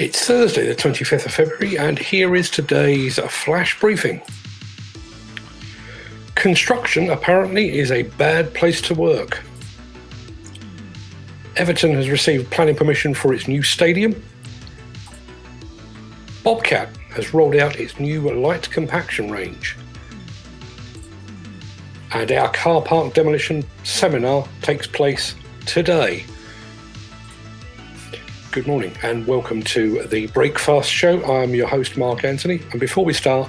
[0.00, 4.22] It's Thursday, the 25th of February, and here is today's flash briefing.
[6.34, 9.42] Construction apparently is a bad place to work.
[11.58, 14.14] Everton has received planning permission for its new stadium.
[16.44, 19.76] Bobcat has rolled out its new light compaction range.
[22.14, 25.34] And our car park demolition seminar takes place
[25.66, 26.24] today.
[28.52, 31.24] Good morning and welcome to the Breakfast Show.
[31.24, 32.60] I'm your host, Mark Anthony.
[32.72, 33.48] And before we start,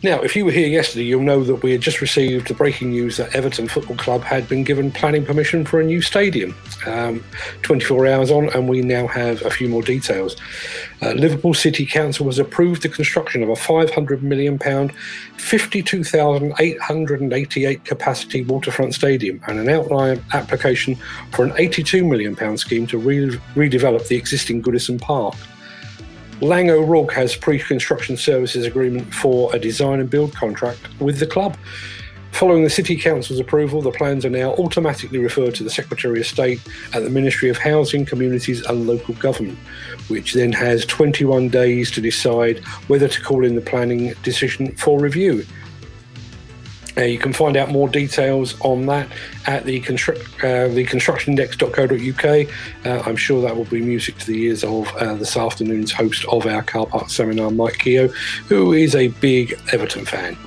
[0.04, 2.90] Now, if you were here yesterday, you'll know that we had just received the breaking
[2.90, 6.56] news that Everton Football Club had been given planning permission for a new stadium.
[6.88, 7.24] Um,
[7.62, 10.36] 24 hours on, and we now have a few more details.
[11.04, 14.58] Uh, Liverpool City Council has approved the construction of a £500 million,
[15.38, 20.96] 52,888 capacity waterfront stadium and an outline application
[21.32, 25.36] for an £82 million scheme to re- redevelop the existing Goodison Park.
[26.42, 31.56] Laing O'Rourke has pre-construction services agreement for a design and build contract with the club.
[32.32, 36.26] Following the City Council's approval, the plans are now automatically referred to the Secretary of
[36.26, 36.60] State
[36.94, 39.60] at the Ministry of Housing, Communities and Local Government,
[40.08, 42.58] which then has 21 days to decide
[42.88, 45.46] whether to call in the planning decision for review.
[46.98, 49.08] Uh, you can find out more details on that
[49.48, 52.86] at the, constru- uh, the constructionindex.co.uk.
[52.86, 56.26] Uh, I'm sure that will be music to the ears of uh, this afternoon's host
[56.26, 58.10] of our car park seminar, Mike Keogh,
[58.48, 60.38] who is a big Everton fan.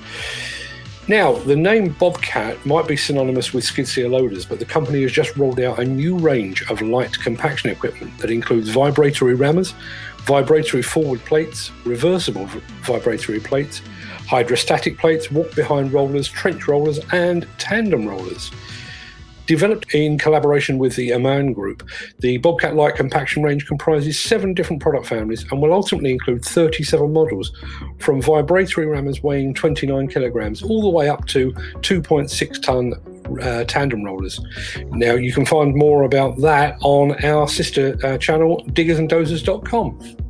[1.07, 5.13] Now, the name Bobcat might be synonymous with skid steer loaders, but the company has
[5.13, 9.75] just rolled out a new range of light compaction equipment that includes vibratory rammers,
[10.21, 12.47] vibratory forward plates, reversible
[12.81, 13.83] vibratory plates,
[14.27, 18.51] hydrostatic plates, walk behind rollers, trench rollers, and tandem rollers.
[19.47, 21.87] Developed in collaboration with the Ammann Group,
[22.21, 27.13] the Bobcat Light Compaction range comprises seven different product families and will ultimately include 37
[27.13, 27.53] models,
[27.99, 32.95] from vibratory rammers weighing 29 kilograms all the way up to 2.6 ton
[33.43, 34.41] uh, tandem rollers.
[34.93, 40.24] Now, you can find more about that on our sister uh, channel, diggersanddozers.com.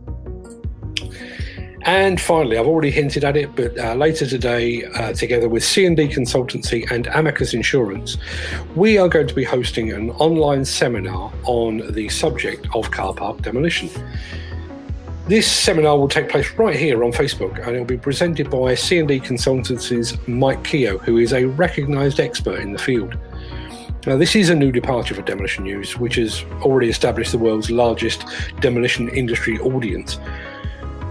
[1.85, 6.09] And finally, I've already hinted at it, but uh, later today, uh, together with C&D
[6.09, 8.17] Consultancy and Amicus Insurance,
[8.75, 13.43] we are going to be hosting an online seminar on the subject of car park
[13.43, 13.91] demolition.
[15.29, 18.75] This seminar will take place right here on Facebook, and it will be presented by
[18.75, 23.15] C&D Consultancy's Mike Keogh, who is a recognised expert in the field.
[24.07, 27.71] Now, this is a new departure for Demolition News, which has already established the world's
[27.71, 28.25] largest
[28.61, 30.19] demolition industry audience.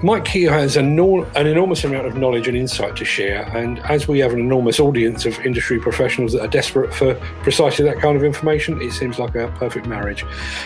[0.04, 4.06] Mike Keogh has an, an enormous amount of knowledge and insight to share, and as
[4.06, 8.18] we have an enormous audience of industry professionals that are desperate for precisely that kind
[8.18, 10.26] of information, it seems like a perfect marriage.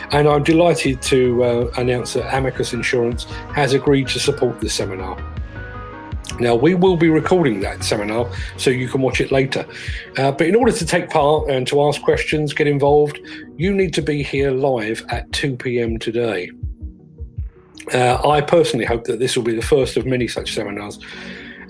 [0.10, 5.16] And I'm delighted to uh, announce that Amicus Insurance has agreed to support this seminar.
[6.40, 9.68] Now, we will be recording that seminar so you can watch it later.
[10.18, 13.20] Uh, but in order to take part and to ask questions, get involved,
[13.56, 16.00] you need to be here live at 2 p.m.
[16.00, 16.50] today.
[17.94, 21.00] Uh, I personally hope that this will be the first of many such seminars.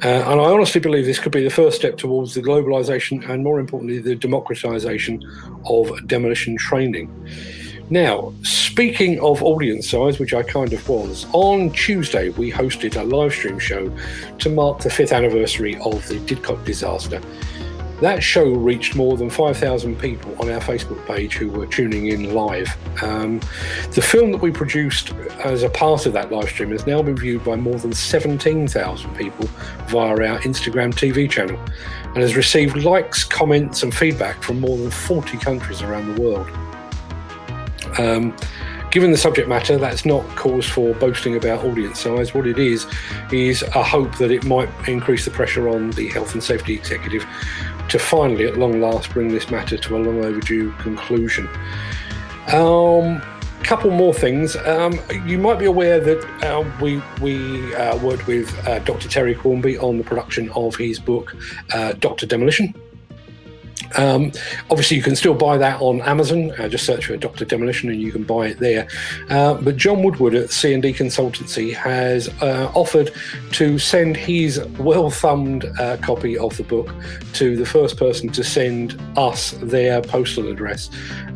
[0.03, 3.43] Uh, and I honestly believe this could be the first step towards the globalization and,
[3.43, 5.23] more importantly, the democratization
[5.65, 7.09] of demolition training.
[7.89, 13.03] Now, speaking of audience size, which I kind of was, on Tuesday we hosted a
[13.03, 13.91] live stream show
[14.39, 17.21] to mark the fifth anniversary of the Didcot disaster.
[18.01, 22.35] That show reached more than 5,000 people on our Facebook page who were tuning in
[22.35, 22.77] live.
[23.01, 23.39] Um,
[23.93, 25.13] the film that we produced
[25.43, 29.15] as a part of that live stream has now been viewed by more than 17,000
[29.15, 29.47] people
[29.87, 31.59] via our Instagram TV channel
[32.05, 36.47] and has received likes, comments, and feedback from more than 40 countries around the world.
[37.97, 38.35] Um,
[38.91, 42.31] given the subject matter, that's not cause for boasting about audience size.
[42.35, 42.85] What it is,
[43.31, 47.25] is a hope that it might increase the pressure on the health and safety executive
[47.89, 51.47] to finally, at long last, bring this matter to a long overdue conclusion.
[52.53, 53.21] Um,
[53.63, 54.55] couple more things.
[54.55, 59.09] Um, you might be aware that uh, we we uh, worked with uh, Dr.
[59.09, 61.35] Terry Quarmby on the production of his book,
[61.73, 62.73] uh, Doctor Demolition.
[63.95, 64.31] Um,
[64.69, 66.51] obviously, you can still buy that on Amazon.
[66.51, 68.87] Uh, just search for Doctor Demolition, and you can buy it there.
[69.29, 73.11] Uh, but John Woodward at C and D Consultancy has uh, offered
[73.53, 76.93] to send his well-thumbed uh, copy of the book
[77.33, 80.89] to the first person to send us their postal address.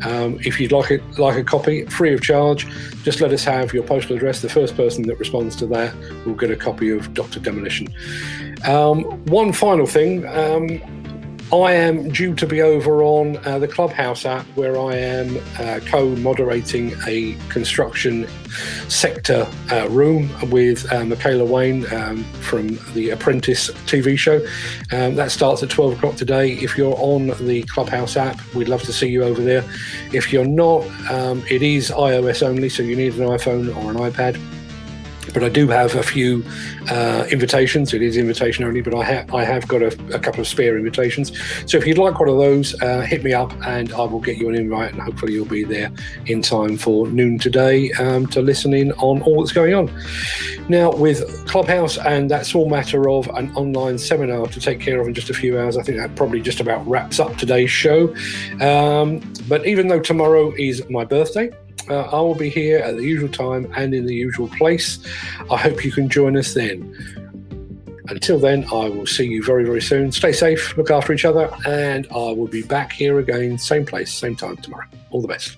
[0.04, 2.66] Um, if you'd like it, like a copy, free of charge,
[3.02, 4.42] just let us have your postal address.
[4.42, 5.94] The first person that responds to that
[6.24, 7.88] will get a copy of Doctor Demolition.
[8.64, 10.26] Um, one final thing.
[11.52, 15.80] I am due to be over on uh, the Clubhouse app where I am uh,
[15.84, 18.26] co moderating a construction
[18.88, 24.36] sector uh, room with uh, Michaela Wain um, from the Apprentice TV show.
[24.92, 26.52] Um, that starts at 12 o'clock today.
[26.52, 29.62] If you're on the Clubhouse app, we'd love to see you over there.
[30.10, 33.98] If you're not, um, it is iOS only, so you need an iPhone or an
[33.98, 34.40] iPad
[35.32, 36.44] but I do have a few
[36.90, 37.94] uh, invitations.
[37.94, 40.76] It is invitation only, but I have I have got a, a, couple of spare
[40.76, 41.32] invitations.
[41.70, 44.38] So if you'd like one of those, uh, hit me up and I will get
[44.38, 45.90] you an invite, and hopefully you'll be there
[46.26, 49.90] in time for noon today um, to listen in on all that's going on.
[50.68, 55.06] Now with Clubhouse, and that's all matter of an online seminar to take care of
[55.06, 55.76] in just a few hours.
[55.76, 58.14] I think that probably just about wraps up today's show.
[58.60, 61.50] Um, but even though tomorrow is my birthday.
[61.88, 64.98] Uh, I will be here at the usual time and in the usual place.
[65.50, 66.94] I hope you can join us then.
[68.08, 70.12] Until then, I will see you very, very soon.
[70.12, 74.12] Stay safe, look after each other, and I will be back here again, same place,
[74.12, 74.86] same time tomorrow.
[75.10, 75.56] All the best.